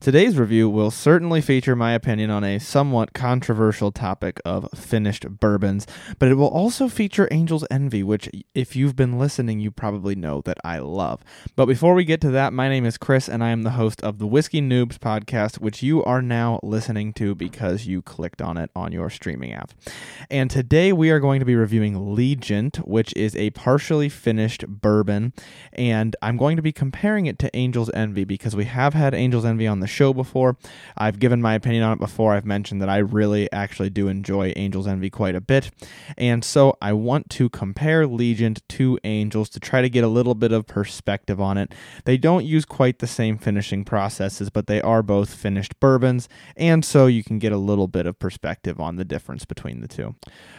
[0.00, 5.86] Today's review will certainly feature my opinion on a somewhat controversial topic of finished bourbons,
[6.18, 10.40] but it will also feature Angel's Envy, which, if you've been listening, you probably know
[10.46, 11.22] that I love.
[11.54, 14.02] But before we get to that, my name is Chris, and I am the host
[14.02, 18.56] of the Whiskey Noobs podcast, which you are now listening to because you clicked on
[18.56, 19.72] it on your streaming app.
[20.30, 25.34] And today we are going to be reviewing Legent, which is a partially finished bourbon,
[25.74, 29.44] and I'm going to be comparing it to Angel's Envy because we have had Angel's
[29.44, 30.56] Envy on the show before.
[30.96, 32.34] I've given my opinion on it before.
[32.34, 35.70] I've mentioned that I really actually do enjoy Angel's Envy quite a bit.
[36.16, 40.34] And so I want to compare Legent to Angels to try to get a little
[40.34, 41.74] bit of perspective on it.
[42.04, 46.28] They don't use quite the same finishing processes, but they are both finished bourbons.
[46.56, 49.88] And so you can get a little bit of perspective on the difference between the
[49.88, 50.14] two.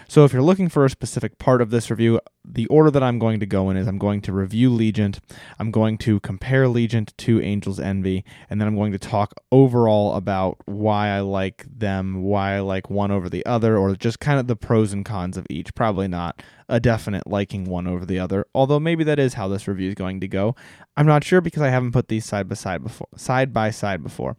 [0.08, 3.20] So if you're looking for a specific part of this review, the order that I'm
[3.20, 5.20] going to go in is I'm going to review Legent,
[5.58, 9.21] I'm going to compare Legent to Angel's Envy, and then I'm going to talk
[9.52, 14.20] overall about why I like them, why I like one over the other, or just
[14.20, 15.74] kind of the pros and cons of each.
[15.76, 16.42] Probably not
[16.72, 19.96] a definite liking one over the other, although maybe that is how this review is
[19.96, 20.56] going to go.
[20.96, 24.02] I'm not sure because I haven't put these side by side before, side by side
[24.02, 24.38] before.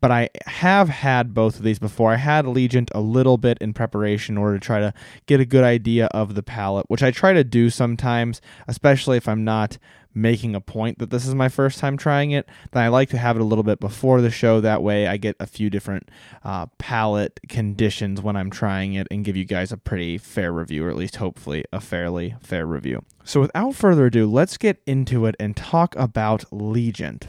[0.00, 2.12] But I have had both of these before.
[2.12, 4.92] I had Allegiant a little bit in preparation in order to try to
[5.26, 9.26] get a good idea of the palate, which I try to do sometimes, especially if
[9.26, 9.78] I'm not
[10.14, 13.18] making a point that this is my first time trying it, then I like to
[13.18, 14.60] have it a little bit before the show.
[14.60, 16.10] That way, I get a few different
[16.42, 20.84] uh, palate conditions when I'm trying it and give you guys a pretty fair review,
[20.84, 23.04] or at least hopefully a fairly fair review.
[23.24, 27.28] So, without further ado, let's get into it and talk about Legent.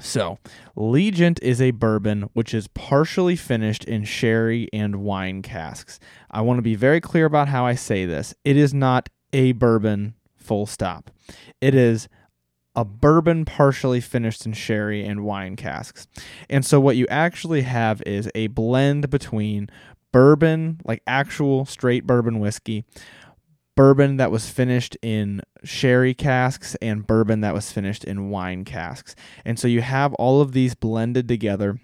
[0.00, 0.38] So,
[0.74, 5.98] Legent is a bourbon which is partially finished in sherry and wine casks.
[6.30, 8.34] I want to be very clear about how I say this.
[8.44, 11.10] It is not a bourbon, full stop.
[11.60, 12.08] It is
[12.74, 16.06] a bourbon partially finished in sherry and wine casks.
[16.50, 19.70] And so, what you actually have is a blend between
[20.12, 22.84] bourbon, like actual straight bourbon whiskey,
[23.76, 29.14] bourbon that was finished in sherry casks and bourbon that was finished in wine casks.
[29.44, 31.78] And so you have all of these blended together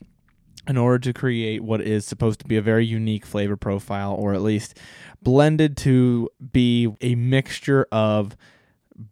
[0.67, 4.33] in order to create what is supposed to be a very unique flavor profile, or
[4.33, 4.79] at least
[5.21, 8.37] blended to be a mixture of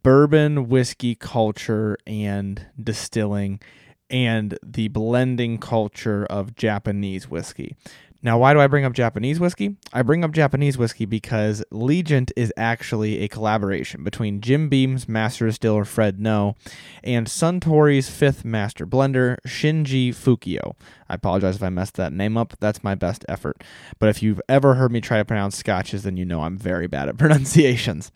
[0.03, 3.61] bourbon whiskey culture and distilling
[4.09, 7.77] and the blending culture of Japanese whiskey.
[8.23, 9.77] Now, why do I bring up Japanese whiskey?
[9.95, 15.47] I bring up Japanese whiskey because Legent is actually a collaboration between Jim Beam's master
[15.47, 16.55] distiller Fred Noe
[17.03, 20.75] and Suntory's fifth master blender Shinji Fukuyo.
[21.09, 22.55] I apologize if I messed that name up.
[22.61, 23.65] That's my best effort.
[23.99, 26.87] But if you've ever heard me try to pronounce scotches, then you know I'm very
[26.87, 28.13] bad at pronunciations.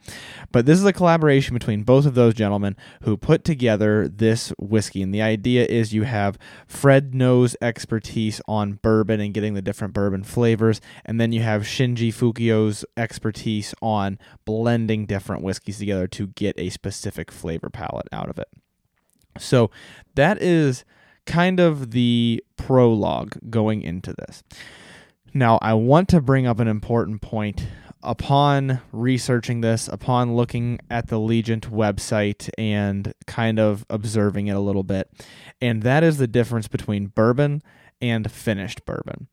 [0.52, 5.02] But this is a collaboration between both of those gentlemen who put together this whiskey.
[5.02, 6.38] And the idea is you have
[6.68, 11.62] Fred Noe's expertise on bourbon and getting the different bourbon flavors, and then you have
[11.62, 18.28] Shinji Fukuyo's expertise on blending different whiskeys together to get a specific flavor palette out
[18.28, 18.48] of it.
[19.38, 19.70] So
[20.14, 20.84] that is
[21.24, 24.42] kind of the prologue going into this.
[25.32, 27.66] Now, I want to bring up an important point
[28.04, 34.60] upon researching this, upon looking at the Legent website and kind of observing it a
[34.60, 35.10] little bit,
[35.60, 37.62] and that is the difference between bourbon
[38.00, 39.28] and finished bourbon.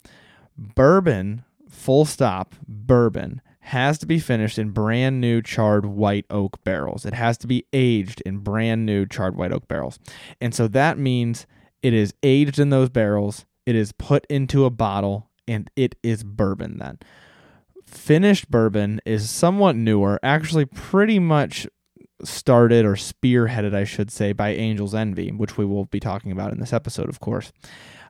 [0.62, 7.06] Bourbon, full stop, bourbon has to be finished in brand new charred white oak barrels.
[7.06, 9.98] It has to be aged in brand new charred white oak barrels.
[10.40, 11.48] And so that means
[11.82, 16.24] it is aged in those barrels, it is put into a bottle, and it is
[16.24, 17.00] bourbon then.
[17.86, 21.68] Finished bourbon is somewhat newer, actually, pretty much
[22.24, 26.52] started or spearheaded, I should say, by Angel's Envy, which we will be talking about
[26.52, 27.52] in this episode, of course.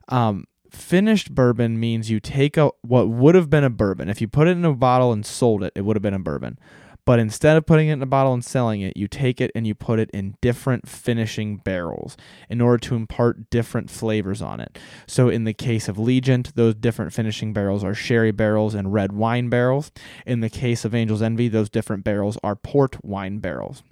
[0.08, 4.08] Um, finished bourbon means you take a what would have been a bourbon.
[4.08, 6.18] If you put it in a bottle and sold it, it would have been a
[6.18, 6.58] bourbon.
[7.04, 9.66] But instead of putting it in a bottle and selling it, you take it and
[9.66, 12.16] you put it in different finishing barrels
[12.48, 14.78] in order to impart different flavors on it.
[15.08, 19.12] So, in the case of Legent, those different finishing barrels are sherry barrels and red
[19.12, 19.90] wine barrels.
[20.26, 23.82] In the case of Angel's Envy, those different barrels are port wine barrels.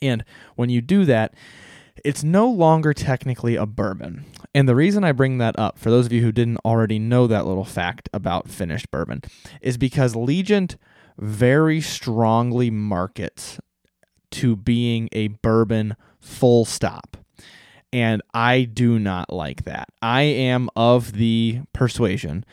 [0.00, 0.24] And
[0.56, 1.34] when you do that,
[2.04, 4.24] it's no longer technically a bourbon.
[4.54, 7.26] And the reason I bring that up, for those of you who didn't already know
[7.26, 9.22] that little fact about finished bourbon,
[9.60, 10.76] is because Legent
[11.18, 13.60] very strongly markets
[14.32, 17.16] to being a bourbon full stop.
[17.92, 19.88] And I do not like that.
[20.00, 22.44] I am of the persuasion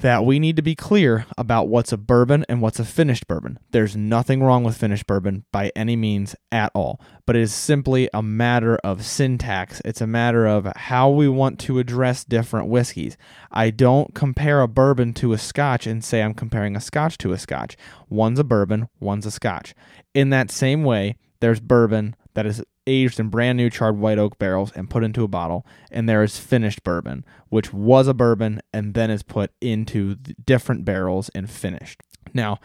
[0.00, 3.58] that we need to be clear about what's a bourbon and what's a finished bourbon.
[3.70, 8.08] There's nothing wrong with finished bourbon by any means at all, but it is simply
[8.12, 9.80] a matter of syntax.
[9.84, 13.16] It's a matter of how we want to address different whiskeys.
[13.50, 17.32] I don't compare a bourbon to a scotch and say I'm comparing a scotch to
[17.32, 17.76] a scotch.
[18.08, 19.74] One's a bourbon, one's a scotch.
[20.14, 24.38] In that same way, there's bourbon that is aged in brand new charred white oak
[24.38, 28.60] barrels and put into a bottle, and there is finished bourbon, which was a bourbon
[28.72, 32.00] and then is put into different barrels and finished.
[32.34, 32.58] Now,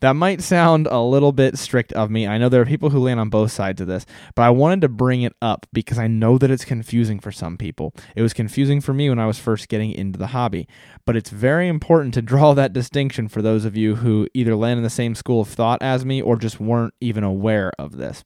[0.00, 2.26] that might sound a little bit strict of me.
[2.26, 4.80] I know there are people who land on both sides of this, but I wanted
[4.82, 7.94] to bring it up because I know that it's confusing for some people.
[8.14, 10.68] It was confusing for me when I was first getting into the hobby,
[11.04, 14.78] but it's very important to draw that distinction for those of you who either land
[14.78, 18.24] in the same school of thought as me or just weren't even aware of this.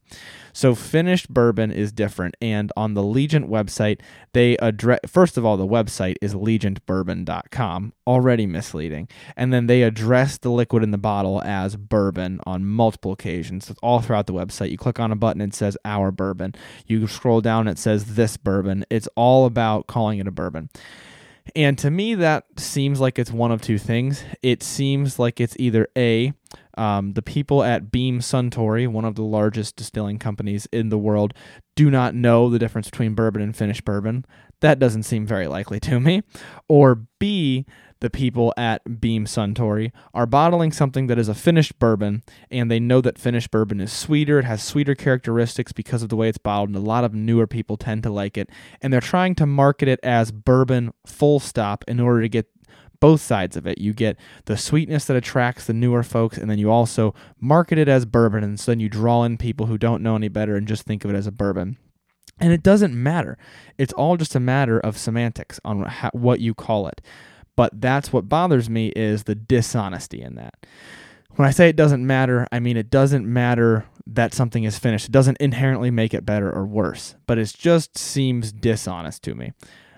[0.53, 4.01] So finished bourbon is different, and on the Legent website,
[4.35, 10.37] they address first of all the website is legentbourbon.com, already misleading, and then they address
[10.37, 14.71] the liquid in the bottle as bourbon on multiple occasions, all throughout the website.
[14.71, 16.55] You click on a button, it says our bourbon.
[16.87, 18.85] You scroll down, it says this bourbon.
[18.91, 20.71] It's all about calling it a bourbon.
[21.57, 24.25] And to me, that seems like it's one of two things.
[24.43, 26.35] It seems like it's either A,
[26.77, 31.35] um, the people at Beam Suntory, one of the largest distilling companies in the world,
[31.75, 34.25] do not know the difference between bourbon and finished bourbon.
[34.63, 36.23] That doesn't seem very likely to me.
[36.69, 37.67] Or B,
[37.99, 42.79] the people at Beam Suntory are bottling something that is a finished bourbon, and they
[42.79, 44.39] know that finished bourbon is sweeter.
[44.39, 47.49] It has sweeter characteristics because of the way it's bottled, and a lot of newer
[47.49, 48.51] people tend to like it.
[48.81, 52.47] And they're trying to market it as bourbon full stop in order to get
[53.01, 53.79] both sides of it.
[53.79, 57.89] You get the sweetness that attracts the newer folks, and then you also market it
[57.89, 60.69] as bourbon, and so then you draw in people who don't know any better and
[60.69, 61.79] just think of it as a bourbon.
[62.41, 63.39] And it doesn't matter.
[63.79, 65.83] It's all just a matter of semantics on
[66.13, 67.01] what you call it.
[67.57, 70.55] But that's what bothers me is the dishonesty in that.
[71.37, 75.07] When I say it doesn't matter, I mean it doesn't matter that something is finished.
[75.07, 79.53] It doesn't inherently make it better or worse, but it just seems dishonest to me.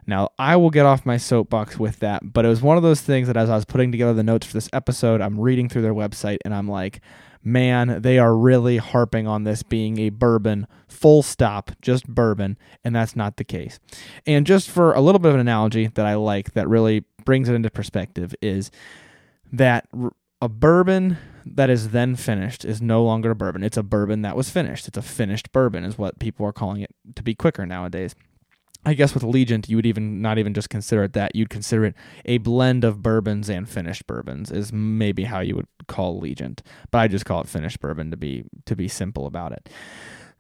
[0.06, 3.00] Now, I will get off my soapbox with that, but it was one of those
[3.00, 5.82] things that as I was putting together the notes for this episode, I'm reading through
[5.82, 7.00] their website and I'm like,
[7.44, 12.94] man, they are really harping on this being a bourbon, full stop, just bourbon, and
[12.96, 13.79] that's not the case.
[14.26, 17.49] And just for a little bit of an analogy that I like that really brings
[17.49, 18.70] it into perspective is
[19.52, 19.87] that
[20.41, 23.62] a bourbon that is then finished is no longer a bourbon.
[23.62, 24.88] It's a bourbon that was finished.
[24.88, 28.14] It's a finished bourbon, is what people are calling it to be quicker nowadays.
[28.86, 31.34] I guess with Legent, you would even not even just consider it that.
[31.34, 31.94] You'd consider it
[32.25, 36.62] a blend of bourbons and finished bourbons is maybe how you would call Legent.
[36.90, 39.69] But I just call it finished bourbon to be to be simple about it.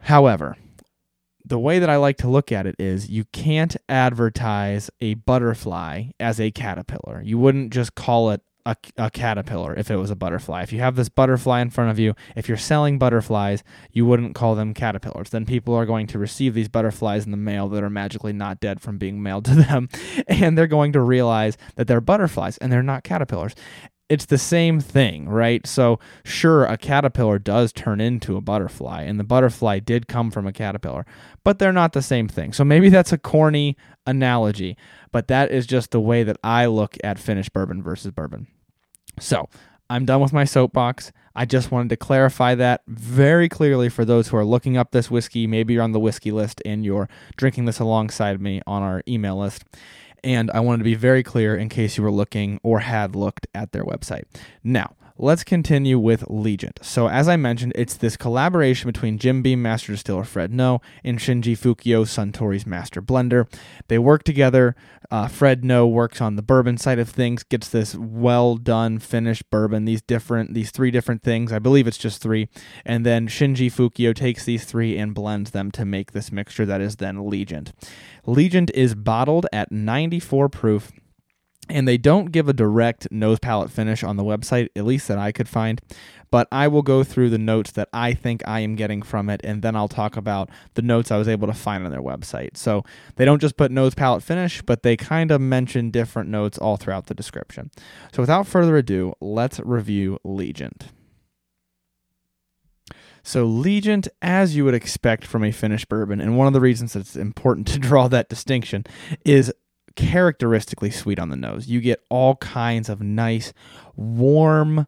[0.00, 0.56] However,
[1.44, 6.04] the way that I like to look at it is you can't advertise a butterfly
[6.18, 7.22] as a caterpillar.
[7.22, 10.62] You wouldn't just call it a, a, caterpillar if it was a butterfly.
[10.62, 13.62] If you have this butterfly in front of you, if you're selling butterflies,
[13.92, 15.30] you wouldn't call them caterpillars.
[15.30, 18.60] Then people are going to receive these butterflies in the mail that are magically not
[18.60, 19.88] dead from being mailed to them,
[20.28, 23.54] and they're going to realize that they're butterflies and they're not caterpillars
[24.08, 25.66] it's the same thing, right?
[25.66, 30.46] So, sure, a caterpillar does turn into a butterfly, and the butterfly did come from
[30.46, 31.06] a caterpillar,
[31.42, 32.52] but they're not the same thing.
[32.52, 33.76] So, maybe that's a corny
[34.06, 34.76] analogy,
[35.10, 38.46] but that is just the way that I look at finished bourbon versus bourbon.
[39.18, 39.48] So,
[39.90, 41.12] I'm done with my soapbox.
[41.36, 45.10] I just wanted to clarify that very clearly for those who are looking up this
[45.10, 45.46] whiskey.
[45.46, 49.38] Maybe you're on the whiskey list and you're drinking this alongside me on our email
[49.38, 49.64] list.
[50.22, 53.46] And I wanted to be very clear in case you were looking or had looked
[53.54, 54.24] at their website.
[54.62, 56.80] Now, let's continue with Legent.
[56.82, 61.18] So, as I mentioned, it's this collaboration between Jim Beam Master Distiller Fred Noe and
[61.18, 63.46] Shinji Fukuyo Suntory's Master Blender.
[63.88, 64.74] They work together.
[65.10, 69.48] Uh, Fred Noe works on the bourbon side of things, gets this well done finished
[69.50, 69.84] bourbon.
[69.84, 71.52] These different, these three different things.
[71.52, 72.48] I believe it's just three,
[72.84, 76.80] and then Shinji Fukuyo takes these three and blends them to make this mixture that
[76.80, 77.72] is then Legent.
[78.26, 80.92] Legent is bottled at 94 proof
[81.68, 85.18] and they don't give a direct nose palate finish on the website, at least that
[85.18, 85.80] I could find.
[86.30, 89.40] But I will go through the notes that I think I am getting from it,
[89.44, 92.56] and then I'll talk about the notes I was able to find on their website.
[92.56, 92.84] So
[93.16, 96.76] they don't just put nose palate finish, but they kind of mention different notes all
[96.76, 97.70] throughout the description.
[98.12, 100.88] So without further ado, let's review Legent.
[103.26, 106.94] So, Legent, as you would expect from a finished bourbon, and one of the reasons
[106.94, 108.84] it's important to draw that distinction
[109.24, 109.50] is
[109.96, 111.68] characteristically sweet on the nose.
[111.68, 113.52] You get all kinds of nice,
[113.96, 114.86] warm,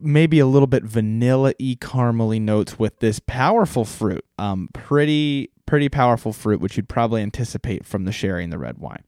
[0.00, 4.24] maybe a little bit vanilla y caramely notes with this powerful fruit.
[4.38, 8.78] Um, pretty pretty powerful fruit, which you'd probably anticipate from the sherry and the red
[8.78, 9.04] wine.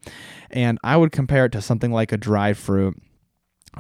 [0.51, 2.97] And I would compare it to something like a dried fruit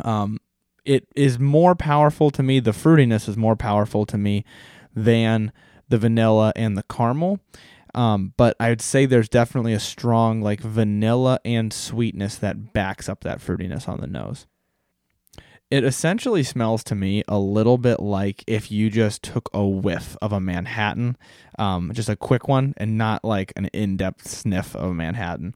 [0.04, 0.38] Um,
[0.84, 2.60] it is more powerful to me.
[2.60, 4.44] The fruitiness is more powerful to me
[4.94, 5.52] than
[5.88, 7.38] the vanilla and the caramel.
[7.94, 13.08] Um, but I would say there's definitely a strong like vanilla and sweetness that backs
[13.08, 14.46] up that fruitiness on the nose.
[15.72, 20.18] It essentially smells to me a little bit like if you just took a whiff
[20.20, 21.16] of a Manhattan,
[21.58, 25.54] um, just a quick one, and not like an in-depth sniff of a Manhattan.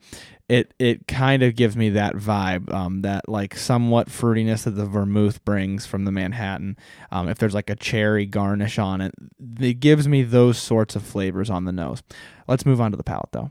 [0.48, 4.86] It it kind of gives me that vibe, um, that like somewhat fruitiness that the
[4.86, 6.78] vermouth brings from the Manhattan.
[7.12, 9.12] Um, if there's like a cherry garnish on it,
[9.60, 12.02] it gives me those sorts of flavors on the nose.
[12.48, 13.50] Let's move on to the palate though.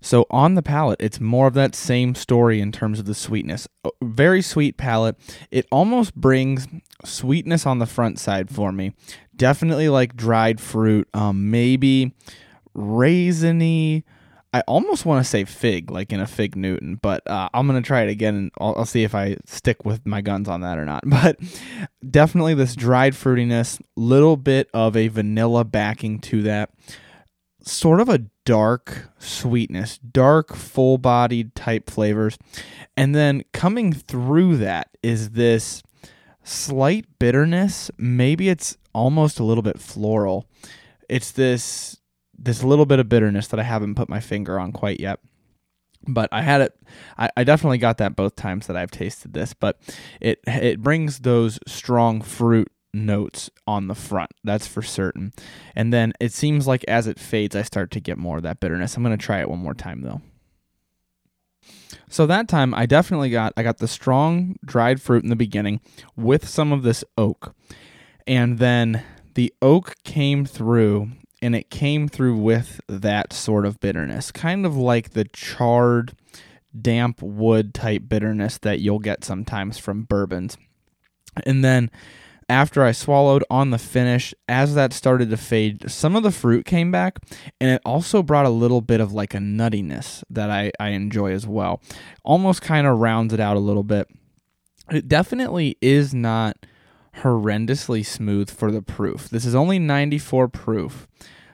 [0.00, 3.66] So on the palate, it's more of that same story in terms of the sweetness.
[4.02, 5.16] Very sweet palate.
[5.50, 6.66] It almost brings
[7.04, 8.94] sweetness on the front side for me.
[9.34, 12.14] Definitely like dried fruit, um, maybe
[12.76, 14.04] raisiny.
[14.54, 17.82] I almost want to say fig, like in a fig Newton, but uh, I'm gonna
[17.82, 20.78] try it again, and I'll, I'll see if I stick with my guns on that
[20.78, 21.04] or not.
[21.10, 21.38] But
[22.08, 26.70] definitely this dried fruitiness, little bit of a vanilla backing to that
[27.66, 32.38] sort of a dark sweetness, dark, full bodied type flavors.
[32.96, 35.82] And then coming through that is this
[36.42, 37.90] slight bitterness.
[37.98, 40.46] Maybe it's almost a little bit floral.
[41.08, 41.98] It's this
[42.38, 45.18] this little bit of bitterness that I haven't put my finger on quite yet.
[46.08, 46.72] But I had it
[47.18, 49.80] I, I definitely got that both times that I've tasted this, but
[50.20, 54.30] it it brings those strong fruit notes on the front.
[54.42, 55.32] That's for certain.
[55.74, 58.60] And then it seems like as it fades, I start to get more of that
[58.60, 58.96] bitterness.
[58.96, 60.22] I'm going to try it one more time though.
[62.08, 65.80] So that time I definitely got I got the strong dried fruit in the beginning
[66.16, 67.54] with some of this oak.
[68.26, 71.10] And then the oak came through
[71.42, 76.14] and it came through with that sort of bitterness, kind of like the charred
[76.80, 80.56] damp wood type bitterness that you'll get sometimes from bourbons.
[81.44, 81.90] And then
[82.48, 86.64] after I swallowed on the finish, as that started to fade, some of the fruit
[86.64, 87.18] came back,
[87.60, 91.32] and it also brought a little bit of like a nuttiness that I, I enjoy
[91.32, 91.80] as well.
[92.24, 94.08] Almost kind of rounds it out a little bit.
[94.90, 96.56] It definitely is not
[97.18, 99.28] horrendously smooth for the proof.
[99.28, 101.08] This is only 94 proof,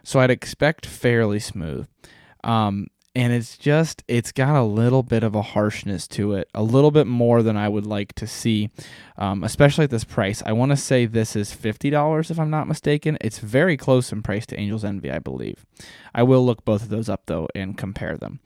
[0.04, 1.86] so I'd expect fairly smooth.
[2.44, 6.62] Um, and it's just it's got a little bit of a harshness to it a
[6.62, 8.70] little bit more than i would like to see
[9.18, 10.42] um, especially at this price.
[10.44, 13.18] I want to say this is $50 if i'm not mistaken.
[13.20, 15.64] It's very close in price to angel's envy i believe.
[16.14, 18.40] I will look both of those up though and compare them.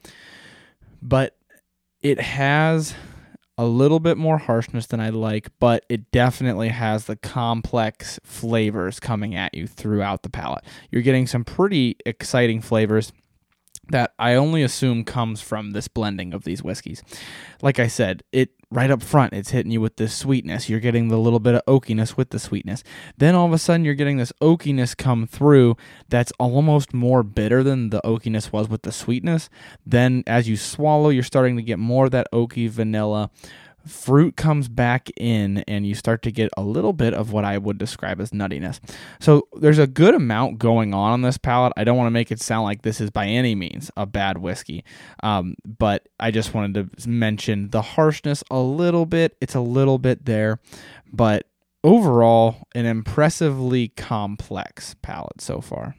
[1.01, 1.37] But
[2.01, 2.93] it has
[3.57, 8.99] a little bit more harshness than I like, but it definitely has the complex flavors
[8.99, 10.63] coming at you throughout the palate.
[10.91, 13.11] You're getting some pretty exciting flavors
[13.91, 17.03] that I only assume comes from this blending of these whiskeys.
[17.61, 20.69] Like I said, it right up front, it's hitting you with this sweetness.
[20.69, 22.83] You're getting the little bit of oakiness with the sweetness.
[23.17, 25.77] Then all of a sudden, you're getting this oakiness come through
[26.09, 29.49] that's almost more bitter than the oakiness was with the sweetness.
[29.85, 33.29] Then as you swallow, you're starting to get more of that oaky vanilla
[33.87, 37.57] fruit comes back in and you start to get a little bit of what I
[37.57, 38.79] would describe as nuttiness.
[39.19, 41.73] So there's a good amount going on on this palate.
[41.77, 44.37] I don't want to make it sound like this is by any means a bad
[44.37, 44.83] whiskey,
[45.23, 49.35] um, but I just wanted to mention the harshness a little bit.
[49.41, 50.59] It's a little bit there,
[51.11, 51.47] but
[51.83, 55.95] overall, an impressively complex palate so far.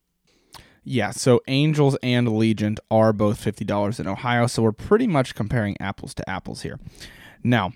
[0.90, 5.76] Yeah, so Angels and Legent are both $50 in Ohio, so we're pretty much comparing
[5.80, 6.78] apples to apples here.
[7.42, 7.72] Now,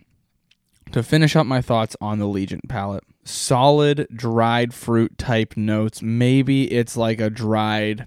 [0.92, 6.02] to finish up my thoughts on the Legent palate, solid dried fruit type notes.
[6.02, 8.06] Maybe it's like a dried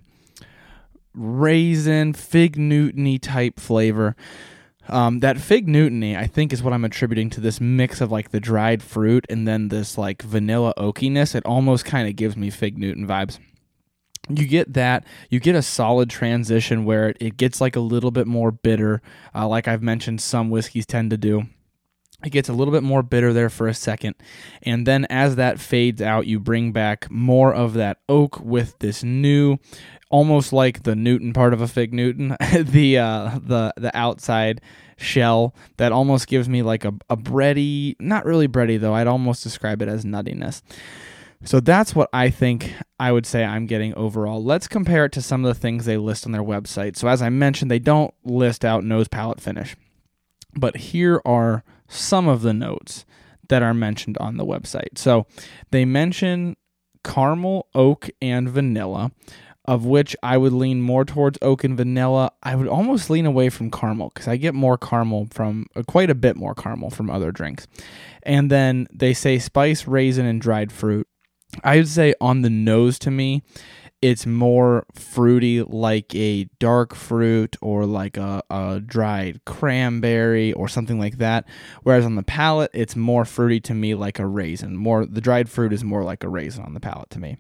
[1.14, 4.16] raisin, fig Newtony type flavor.
[4.88, 8.30] Um, that fig Newtony, I think, is what I'm attributing to this mix of like
[8.30, 11.34] the dried fruit and then this like vanilla oakiness.
[11.34, 13.40] It almost kind of gives me fig Newton vibes
[14.30, 18.28] you get that you get a solid transition where it, gets like a little bit
[18.28, 19.02] more bitter.
[19.34, 21.44] Uh, like i've mentioned some whiskeys tend to do.
[22.24, 24.16] It gets a little bit more bitter there for a second
[24.64, 29.04] and then as that fades out you bring back more of that oak with this
[29.04, 29.58] new
[30.10, 34.62] almost like the newton part of a fig newton the uh the the outside
[34.98, 39.44] shell that almost gives me like a, a bready not really bready though i'd almost
[39.44, 40.64] describe it as nuttiness
[41.46, 44.44] so that's what I think I would say I'm getting overall.
[44.44, 46.96] Let's compare it to some of the things they list on their website.
[46.98, 49.76] So, as I mentioned, they don't list out nose palate finish,
[50.56, 53.06] but here are some of the notes
[53.48, 54.98] that are mentioned on the website.
[54.98, 55.28] So,
[55.72, 56.56] they mention
[57.04, 59.12] caramel, oak, and vanilla.
[59.68, 62.32] of which I would lean more towards oak and vanilla.
[62.44, 66.12] I would almost lean away from caramel because I get more caramel from uh, quite
[66.12, 67.66] a bit more caramel from other drinks.
[68.24, 71.08] And then they say spice, raisin, and dried fruit.
[71.64, 73.44] I would say on the nose to me,
[74.02, 81.00] it's more fruity, like a dark fruit or like a, a dried cranberry or something
[81.00, 81.48] like that.
[81.84, 84.76] Whereas on the palate, it's more fruity to me, like a raisin.
[84.76, 87.38] More the dried fruit is more like a raisin on the palate to me.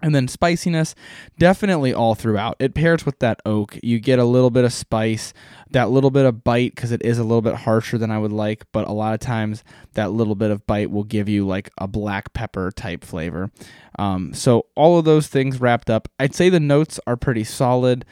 [0.00, 0.94] And then spiciness,
[1.38, 2.56] definitely all throughout.
[2.60, 3.78] It pairs with that oak.
[3.82, 5.32] You get a little bit of spice,
[5.72, 8.32] that little bit of bite, because it is a little bit harsher than I would
[8.32, 9.64] like, but a lot of times
[9.94, 13.50] that little bit of bite will give you like a black pepper type flavor.
[13.98, 18.04] Um, so, all of those things wrapped up, I'd say the notes are pretty solid,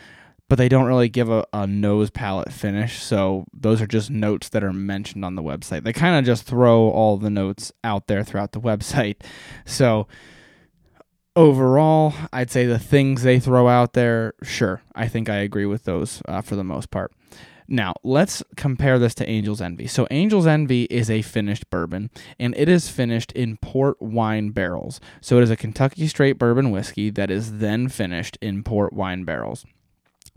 [0.49, 3.01] but they don't really give a, a nose palate finish.
[3.01, 5.85] So, those are just notes that are mentioned on the website.
[5.85, 9.17] They kind of just throw all the notes out there throughout the website.
[9.65, 10.09] So,
[11.37, 15.85] overall, I'd say the things they throw out there, sure, I think I agree with
[15.85, 17.13] those uh, for the most part.
[17.69, 19.89] Now, let's compare this to Angel's Envy.
[19.89, 25.01] So, Angel's Envy is a finished bourbon, and it is finished in port wine barrels.
[25.21, 29.25] So, it is a Kentucky straight bourbon whiskey that is then finished in port wine
[29.25, 29.67] barrels.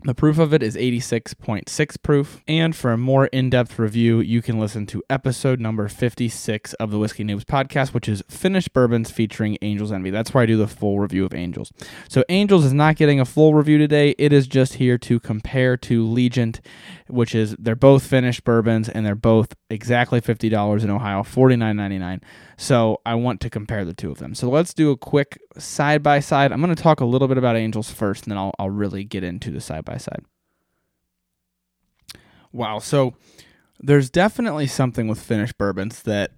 [0.02, 2.40] The proof of it is 86.6 proof.
[2.48, 6.90] And for a more in depth review, you can listen to episode number 56 of
[6.90, 10.08] the Whiskey Noobs podcast, which is Finished Bourbons featuring Angel's Envy.
[10.08, 11.70] That's where I do the full review of Angels.
[12.08, 14.14] So, Angels is not getting a full review today.
[14.16, 16.62] It is just here to compare to Legent,
[17.08, 22.22] which is they're both finished bourbons and they're both exactly $50 in Ohio, $49.99.
[22.60, 24.34] So I want to compare the two of them.
[24.34, 26.52] So let's do a quick side by side.
[26.52, 29.02] I'm going to talk a little bit about Angels first, and then I'll, I'll really
[29.02, 30.26] get into the side by side.
[32.52, 32.78] Wow.
[32.78, 33.14] So
[33.78, 36.32] there's definitely something with finished bourbons that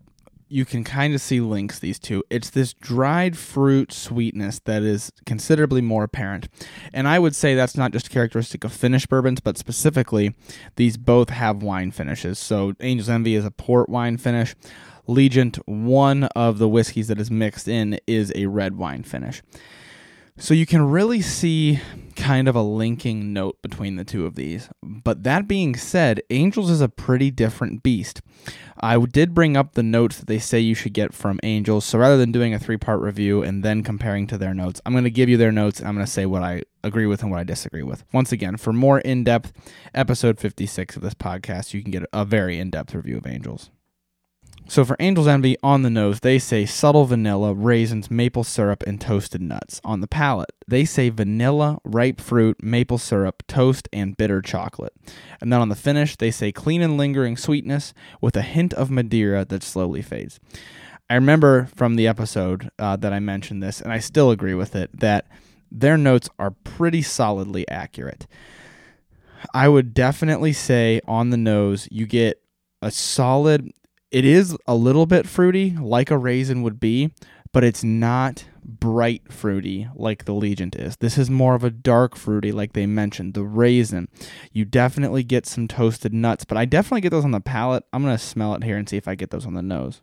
[0.52, 2.22] you can kind of see links these two.
[2.28, 6.48] It's this dried fruit sweetness that is considerably more apparent.
[6.92, 10.34] And I would say that's not just characteristic of finished bourbons, but specifically,
[10.76, 12.38] these both have wine finishes.
[12.38, 14.54] So Angel's Envy is a port wine finish.
[15.06, 19.42] Legent, one of the whiskeys that is mixed in, is a red wine finish.
[20.38, 21.80] So you can really see
[22.16, 24.70] kind of a linking note between the two of these.
[24.82, 28.22] But that being said, Angels is a pretty different beast.
[28.80, 31.84] I did bring up the notes that they say you should get from Angels.
[31.84, 34.92] So rather than doing a three part review and then comparing to their notes, I'm
[34.92, 37.22] going to give you their notes and I'm going to say what I agree with
[37.22, 38.04] and what I disagree with.
[38.12, 39.52] Once again, for more in depth,
[39.94, 43.70] episode 56 of this podcast, you can get a very in depth review of Angels.
[44.68, 49.00] So for Angel's Envy on the nose, they say subtle vanilla, raisins, maple syrup, and
[49.00, 49.80] toasted nuts.
[49.84, 54.94] On the palate, they say vanilla, ripe fruit, maple syrup, toast, and bitter chocolate.
[55.40, 58.90] And then on the finish, they say clean and lingering sweetness with a hint of
[58.90, 60.40] Madeira that slowly fades.
[61.10, 64.74] I remember from the episode uh, that I mentioned this, and I still agree with
[64.74, 65.26] it, that
[65.70, 68.26] their notes are pretty solidly accurate.
[69.52, 72.42] I would definitely say on the nose, you get
[72.80, 73.70] a solid
[74.12, 77.12] it is a little bit fruity, like a raisin would be,
[77.52, 80.96] but it's not bright fruity like the Legent is.
[80.98, 84.08] This is more of a dark fruity, like they mentioned, the raisin.
[84.52, 87.84] You definitely get some toasted nuts, but I definitely get those on the palate.
[87.92, 90.02] I'm going to smell it here and see if I get those on the nose.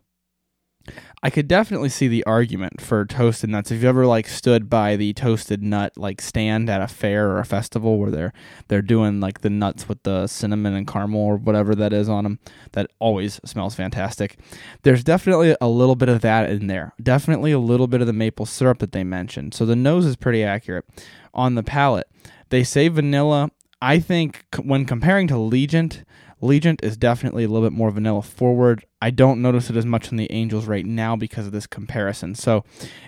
[1.22, 3.72] I could definitely see the argument for toasted nuts.
[3.72, 7.40] If you ever like stood by the toasted nut like stand at a fair or
[7.40, 8.34] a festival where they're
[8.68, 12.24] they're doing like the nuts with the cinnamon and caramel or whatever that is on
[12.24, 12.40] them,
[12.72, 14.38] that always smells fantastic.
[14.84, 16.94] There's definitely a little bit of that in there.
[17.02, 19.54] Definitely a little bit of the maple syrup that they mentioned.
[19.54, 20.86] So the nose is pretty accurate.
[21.34, 22.08] On the palate,
[22.50, 23.52] they say vanilla.
[23.82, 26.04] I think when comparing to Legent,
[26.42, 28.86] Legent is definitely a little bit more vanilla forward.
[29.02, 32.36] I don't notice it as much in the Angels right now because of this comparison.
[32.36, 32.64] So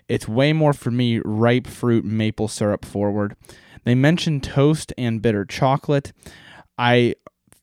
[0.07, 3.35] it's way more for me ripe fruit maple syrup forward.
[3.83, 6.11] They mentioned toast and bitter chocolate.
[6.77, 7.15] I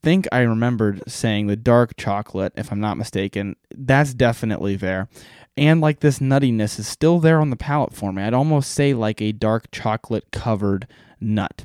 [0.02, 3.56] think I remembered saying the dark chocolate, if I'm not mistaken.
[3.74, 5.08] That's definitely there.
[5.56, 8.22] And like this nuttiness is still there on the palate for me.
[8.22, 10.86] I'd almost say like a dark chocolate covered
[11.20, 11.64] nut.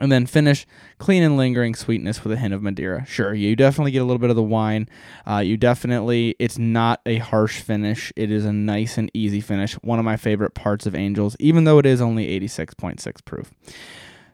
[0.00, 0.66] And then finish
[0.98, 3.06] clean and lingering sweetness with a hint of Madeira.
[3.06, 4.88] Sure, you definitely get a little bit of the wine.
[5.26, 8.12] Uh, you definitely, it's not a harsh finish.
[8.16, 9.74] It is a nice and easy finish.
[9.74, 13.52] One of my favorite parts of Angels, even though it is only 86.6 proof.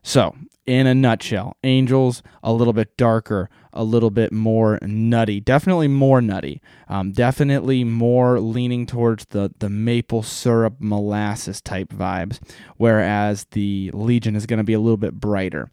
[0.03, 0.35] So,
[0.67, 6.21] in a nutshell, Angels a little bit darker, a little bit more nutty, definitely more
[6.21, 12.39] nutty, um, definitely more leaning towards the the maple syrup molasses type vibes,
[12.77, 15.71] whereas the Legent is going to be a little bit brighter.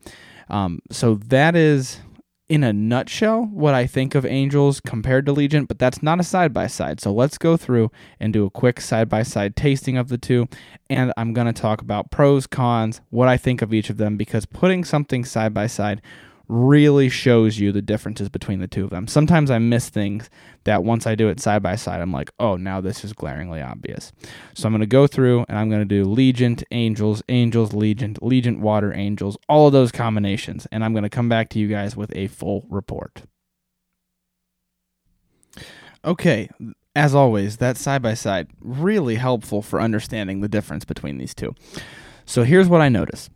[0.49, 1.99] Um, so that is
[2.49, 6.23] in a nutshell what I think of Angels compared to Legent, but that's not a
[6.23, 7.01] side by side.
[7.01, 10.47] So let's go through and do a quick side by side tasting of the two.
[10.89, 14.15] And I'm going to talk about pros, cons, what I think of each of them,
[14.15, 16.01] because putting something side by side
[16.47, 19.07] really shows you the differences between the two of them.
[19.07, 20.29] Sometimes I miss things
[20.63, 23.61] that once I do it side by side, I'm like, oh, now this is glaringly
[23.61, 24.11] obvious.
[24.53, 28.23] So I'm going to go through and I'm going to do Legent, Angels, Angels, Legent,
[28.23, 30.67] Legent, Water, Angels, all of those combinations.
[30.71, 33.23] And I'm going to come back to you guys with a full report.
[36.05, 36.49] Okay,
[36.95, 41.53] as always, that side by side really helpful for understanding the difference between these two.
[42.25, 43.29] So here's what I notice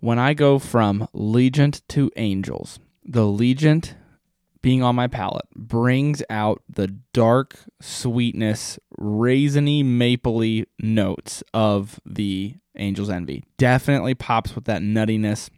[0.00, 3.96] when I go from Legent to Angels, the Legent
[4.62, 13.10] being on my palate brings out the dark sweetness, raisiny, mapley notes of the Angel's
[13.10, 13.44] Envy.
[13.58, 15.50] Definitely pops with that nuttiness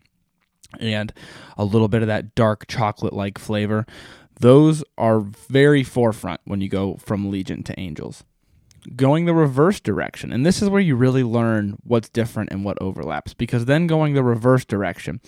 [0.80, 1.12] and
[1.56, 3.86] a little bit of that dark chocolate like flavor.
[4.40, 8.24] Those are very forefront when you go from Legent to Angels
[8.94, 10.32] going the reverse direction.
[10.32, 13.34] And this is where you really learn what's different and what overlaps.
[13.34, 15.20] Because then going the reverse direction,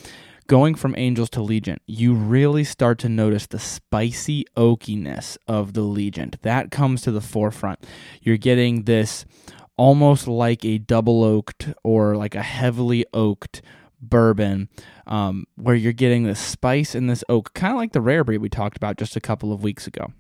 [0.47, 5.83] going from Angels to Legent, you really start to notice the spicy oakiness of the
[5.83, 6.41] Legent.
[6.43, 7.85] That comes to the forefront.
[8.23, 9.25] You're getting this
[9.77, 13.63] almost like a double oaked or like a heavily oaked
[14.01, 14.69] bourbon
[15.07, 18.39] um, where you're getting this spice and this oak, kind of like the rare breed
[18.39, 20.13] we talked about just a couple of weeks ago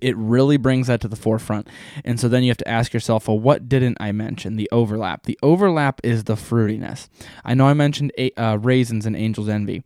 [0.00, 1.68] it really brings that to the forefront.
[2.04, 4.56] And so then you have to ask yourself, well, what didn't I mention?
[4.56, 5.24] The overlap.
[5.24, 7.08] The overlap is the fruitiness.
[7.44, 9.82] I know I mentioned uh, raisins and Angel's Envy,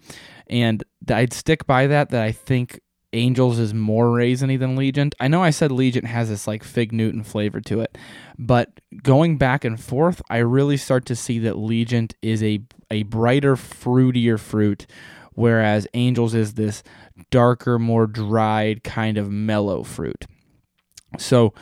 [0.46, 2.10] and I'd stick by that.
[2.10, 2.80] That I think
[3.12, 5.14] Angels is more raisiny than Legent.
[5.18, 7.98] I know I said Legent has this like fig Newton flavor to it,
[8.38, 12.60] but going back and forth, I really start to see that Legent is a
[12.90, 14.86] a brighter, fruitier fruit
[15.34, 16.82] whereas Angels is this
[17.30, 20.26] darker, more dried kind of mellow fruit.
[21.18, 21.54] So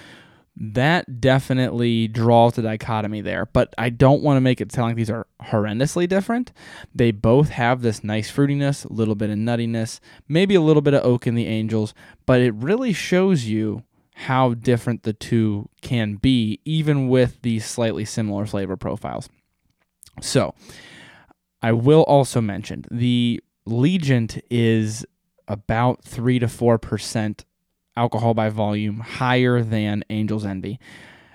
[0.60, 4.96] that definitely draws the dichotomy there, but I don't want to make it sound like
[4.96, 6.52] these are horrendously different.
[6.92, 10.94] They both have this nice fruitiness, a little bit of nuttiness, maybe a little bit
[10.94, 11.94] of oak in the Angels,
[12.26, 18.04] but it really shows you how different the two can be, even with these slightly
[18.04, 19.28] similar flavor profiles.
[20.20, 20.54] So,
[21.62, 25.04] I will also mention the Legent is
[25.46, 27.44] about 3 to 4%
[27.96, 30.78] alcohol by volume higher than Angel's Envy.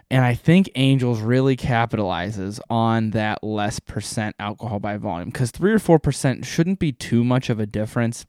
[0.09, 5.73] And I think Angels really capitalizes on that less percent alcohol by volume because 3
[5.73, 8.25] or 4% shouldn't be too much of a difference.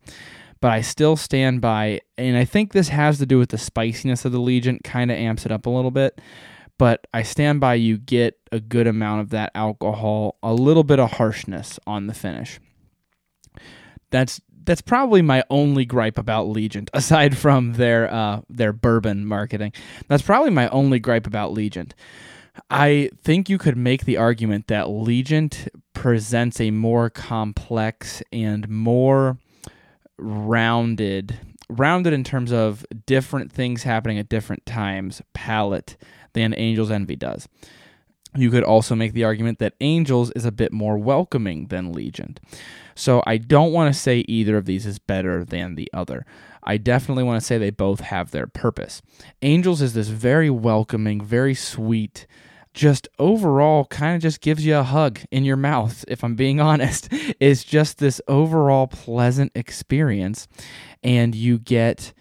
[0.60, 4.24] But I still stand by, and I think this has to do with the spiciness
[4.24, 6.20] of the Legent, kind of amps it up a little bit.
[6.78, 10.98] But I stand by you get a good amount of that alcohol, a little bit
[10.98, 12.58] of harshness on the finish.
[14.14, 19.72] That's that's probably my only gripe about Legent, aside from their uh, their bourbon marketing.
[20.06, 21.96] That's probably my only gripe about Legent.
[22.70, 29.38] I think you could make the argument that Legent presents a more complex and more
[30.16, 35.96] rounded rounded in terms of different things happening at different times palate
[36.34, 37.48] than Angel's Envy does.
[38.36, 42.40] You could also make the argument that Angels is a bit more welcoming than Legent.
[42.94, 46.26] So I don't want to say either of these is better than the other.
[46.62, 49.02] I definitely want to say they both have their purpose.
[49.42, 52.26] Angels is this very welcoming, very sweet,
[52.72, 56.60] just overall kind of just gives you a hug in your mouth, if I'm being
[56.60, 57.08] honest.
[57.40, 60.48] It's just this overall pleasant experience.
[61.02, 62.12] And you get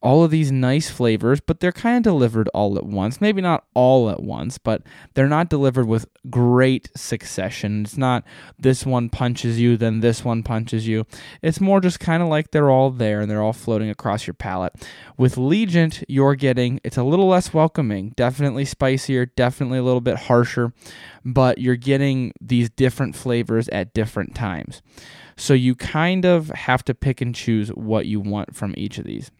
[0.00, 3.20] all of these nice flavors, but they're kind of delivered all at once.
[3.20, 4.82] Maybe not all at once, but
[5.14, 7.82] they're not delivered with great succession.
[7.82, 8.24] It's not
[8.58, 11.04] this one punches you, then this one punches you.
[11.42, 14.34] It's more just kind of like they're all there and they're all floating across your
[14.34, 14.74] palate.
[15.16, 20.16] With Legent, you're getting it's a little less welcoming, definitely spicier, definitely a little bit
[20.16, 20.72] harsher,
[21.24, 24.80] but you're getting these different flavors at different times.
[25.36, 29.04] So you kind of have to pick and choose what you want from each of
[29.04, 29.30] these.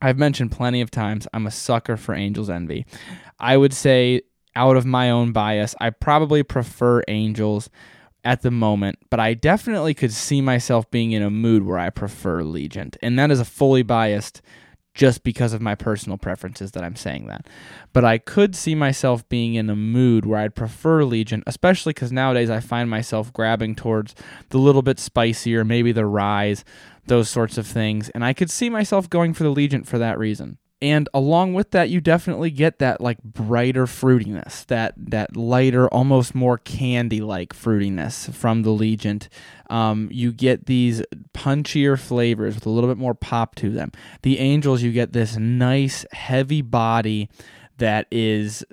[0.00, 2.86] I've mentioned plenty of times I'm a sucker for Angels Envy.
[3.38, 4.22] I would say,
[4.54, 7.68] out of my own bias, I probably prefer Angels
[8.24, 11.90] at the moment, but I definitely could see myself being in a mood where I
[11.90, 12.96] prefer Legent.
[13.00, 14.42] And that is a fully biased
[14.96, 17.46] just because of my personal preferences that I'm saying that.
[17.92, 22.10] But I could see myself being in a mood where I'd prefer Legent, especially because
[22.10, 24.14] nowadays I find myself grabbing towards
[24.48, 26.64] the little bit spicier, maybe the rise,
[27.06, 28.08] those sorts of things.
[28.10, 30.58] And I could see myself going for the Legent for that reason.
[30.82, 36.34] and along with that you definitely get that like brighter fruitiness that that lighter almost
[36.34, 39.28] more candy like fruitiness from the legent
[39.70, 41.02] um, you get these
[41.34, 43.90] punchier flavors with a little bit more pop to them
[44.22, 47.28] the angels you get this nice heavy body
[47.78, 48.64] that is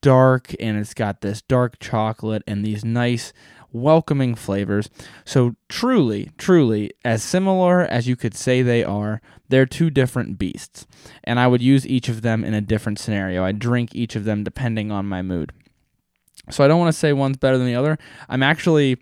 [0.00, 3.32] dark and it's got this dark chocolate and these nice
[3.80, 4.88] welcoming flavors.
[5.24, 10.86] So, truly, truly, as similar as you could say they are, they're two different beasts.
[11.24, 13.44] And I would use each of them in a different scenario.
[13.44, 15.52] I drink each of them depending on my mood.
[16.50, 17.98] So, I don't want to say one's better than the other.
[18.28, 18.98] I'm actually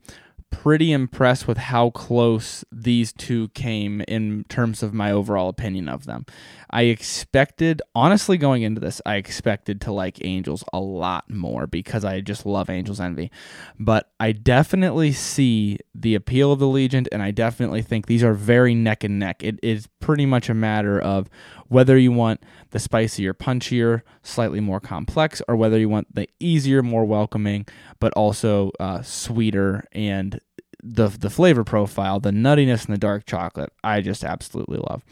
[0.62, 6.06] pretty impressed with how close these two came in terms of my overall opinion of
[6.06, 6.24] them.
[6.70, 12.04] I expected, honestly, going into this, I expected to like Angels a lot more because
[12.04, 13.30] I just love Angels Envy.
[13.78, 18.34] But I definitely see the appeal of the Legent, and I definitely think these are
[18.34, 19.44] very neck and neck.
[19.44, 21.28] It is pretty much a matter of
[21.68, 26.82] whether you want the spicier, punchier, slightly more complex, or whether you want the easier,
[26.82, 27.66] more welcoming,
[28.00, 30.40] but also uh, sweeter and
[30.86, 35.02] the the flavor profile, the nuttiness and the dark chocolate, I just absolutely love.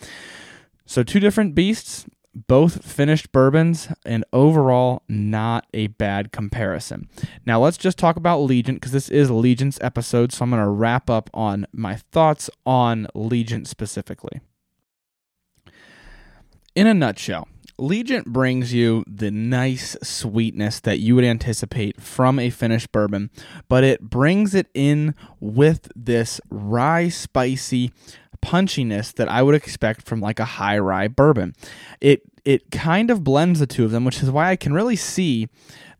[0.87, 7.09] So two different beasts, both finished bourbons, and overall not a bad comparison.
[7.47, 10.69] Now let's just talk about Legent because this is Legent's episode, so I'm going to
[10.69, 14.41] wrap up on my thoughts on Legent specifically.
[16.75, 22.51] In a nutshell, Legent brings you the nice sweetness that you would anticipate from a
[22.51, 23.31] finished bourbon,
[23.69, 27.91] but it brings it in with this rye spicy
[28.45, 31.55] punchiness that I would expect from like a high rye bourbon.
[32.01, 34.97] It it kind of blends the two of them, which is why I can really
[34.97, 35.49] see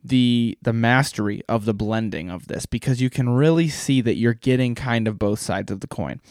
[0.03, 4.35] the the mastery of the blending of this because you can really see that you're
[4.35, 6.21] getting kind of both sides of the coin.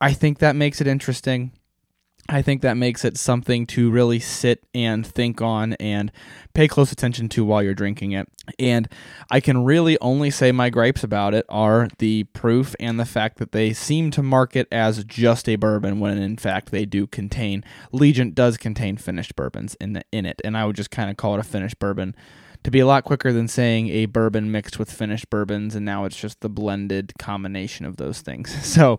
[0.00, 1.52] I think that makes it interesting.
[2.28, 6.12] I think that makes it something to really sit and think on and
[6.54, 8.28] pay close attention to while you're drinking it.
[8.60, 8.88] And
[9.28, 13.38] I can really only say my gripes about it are the proof and the fact
[13.38, 17.64] that they seem to market as just a bourbon when in fact they do contain
[17.90, 20.40] Legent does contain finished bourbons in the, in it.
[20.44, 22.14] And I would just kind of call it a finished bourbon
[22.62, 26.04] to be a lot quicker than saying a bourbon mixed with finished bourbons and now
[26.04, 28.54] it's just the blended combination of those things.
[28.72, 28.98] So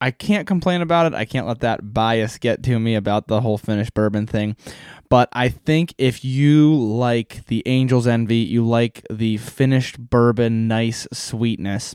[0.00, 1.14] I can't complain about it.
[1.14, 4.56] I can't let that bias get to me about the whole finished bourbon thing.
[5.10, 11.06] But I think if you like the Angel's Envy, you like the finished bourbon, nice
[11.12, 11.94] sweetness,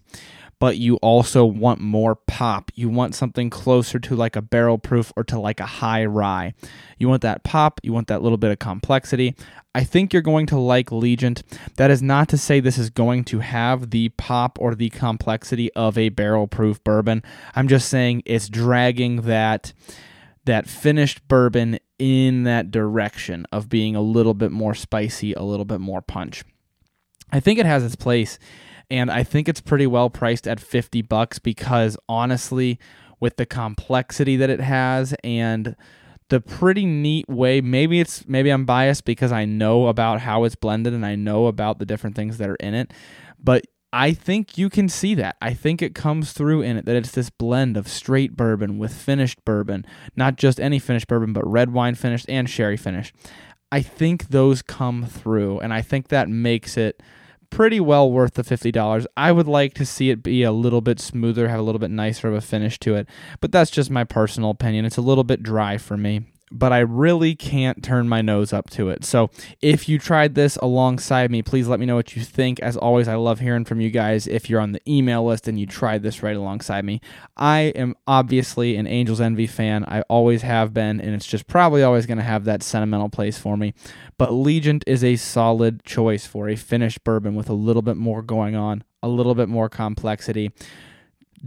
[0.59, 2.71] but you also want more pop.
[2.75, 6.53] You want something closer to like a barrel proof or to like a high rye.
[6.97, 9.35] You want that pop, you want that little bit of complexity.
[9.73, 11.43] I think you're going to like Legent.
[11.75, 15.71] That is not to say this is going to have the pop or the complexity
[15.73, 17.23] of a barrel proof bourbon.
[17.55, 19.73] I'm just saying it's dragging that
[20.45, 25.65] that finished bourbon in that direction of being a little bit more spicy, a little
[25.65, 26.43] bit more punch.
[27.31, 28.37] I think it has its place
[28.89, 32.79] and I think it's pretty well priced at 50 bucks because honestly,
[33.19, 35.75] with the complexity that it has and
[36.29, 40.55] the pretty neat way, maybe it's maybe I'm biased because I know about how it's
[40.55, 42.93] blended and I know about the different things that are in it,
[43.41, 45.37] but I think you can see that.
[45.41, 48.93] I think it comes through in it that it's this blend of straight bourbon with
[48.93, 49.85] finished bourbon,
[50.17, 53.15] not just any finished bourbon, but red wine finished and sherry finished.
[53.71, 57.01] I think those come through, and I think that makes it
[57.49, 59.05] pretty well worth the $50.
[59.15, 61.91] I would like to see it be a little bit smoother, have a little bit
[61.91, 63.07] nicer of a finish to it,
[63.39, 64.85] but that's just my personal opinion.
[64.85, 68.69] It's a little bit dry for me but I really can't turn my nose up
[68.71, 69.03] to it.
[69.03, 69.29] So
[69.61, 72.59] if you tried this alongside me, please let me know what you think.
[72.59, 75.59] As always, I love hearing from you guys if you're on the email list and
[75.59, 77.01] you tried this right alongside me.
[77.35, 79.85] I am obviously an Angels Envy fan.
[79.87, 83.37] I always have been, and it's just probably always going to have that sentimental place
[83.37, 83.73] for me.
[84.17, 88.21] But Legent is a solid choice for a finished bourbon with a little bit more
[88.21, 90.51] going on, a little bit more complexity.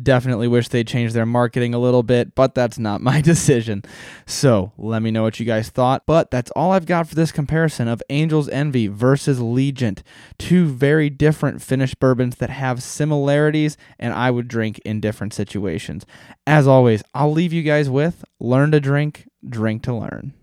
[0.00, 3.82] Definitely wish they changed their marketing a little bit, but that's not my decision.
[4.26, 6.04] So let me know what you guys thought.
[6.06, 10.02] But that's all I've got for this comparison of Angel's Envy versus Legent.
[10.38, 16.06] Two very different Finnish bourbons that have similarities and I would drink in different situations.
[16.46, 20.34] As always, I'll leave you guys with learn to drink, drink to learn.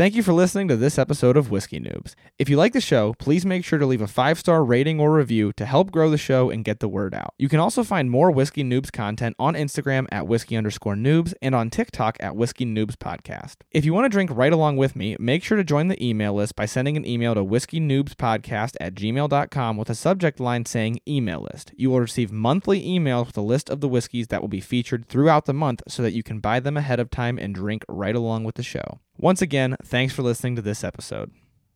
[0.00, 2.14] Thank you for listening to this episode of Whiskey Noobs.
[2.38, 5.12] If you like the show, please make sure to leave a five star rating or
[5.12, 7.34] review to help grow the show and get the word out.
[7.36, 11.54] You can also find more Whiskey Noobs content on Instagram at whiskey underscore noobs and
[11.54, 13.56] on TikTok at Whiskey Noobs Podcast.
[13.72, 16.32] If you want to drink right along with me, make sure to join the email
[16.32, 20.64] list by sending an email to whiskey noobs podcast at gmail.com with a subject line
[20.64, 21.72] saying email list.
[21.76, 25.10] You will receive monthly emails with a list of the whiskeys that will be featured
[25.10, 28.16] throughout the month so that you can buy them ahead of time and drink right
[28.16, 28.98] along with the show.
[29.22, 31.30] Once again, thanks for listening to this episode.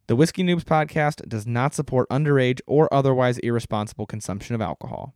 [0.06, 5.12] The Whiskey Noobs podcast does not support underage or otherwise irresponsible consumption of alcohol.